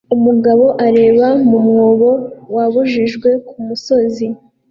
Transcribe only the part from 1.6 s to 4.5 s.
mwobo wabujijwe kumusozi